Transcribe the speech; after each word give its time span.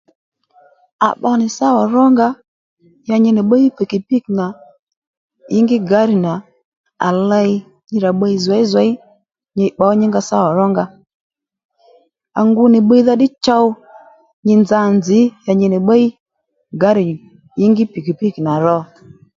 À 1.07 1.09
pbo 1.15 1.31
nì 1.39 1.47
sawa 1.57 1.83
rónga 1.93 2.27
ya 3.07 3.15
nyi 3.23 3.31
nì 3.33 3.41
bbiy 3.45 3.65
pikipiki 3.77 4.31
nà 4.39 4.45
ingi 5.57 5.77
gari 5.89 6.15
nà 6.25 6.33
à 7.07 7.07
ley 7.29 7.51
nyirà 7.91 8.09
bbiy 8.13 8.35
zěyzěy 8.45 8.91
nyi 9.57 9.65
bbǒ 9.75 9.85
nyǐngá 9.99 10.21
sawa 10.29 10.49
rónga 10.57 10.85
à 12.39 12.39
ngu 12.49 12.63
nì 12.71 12.79
bbiydha 12.83 13.13
ddí 13.15 13.27
chow 13.45 13.65
nyi 14.45 14.55
nza 14.61 14.79
nzǐ 14.97 15.19
ya 15.45 15.51
nyi 15.59 15.67
nì 15.71 15.77
bbiy 15.81 16.05
gari 16.81 17.07
ingi 17.65 17.83
pikipiki 17.93 18.39
nà 18.47 18.53
ro 18.65 18.77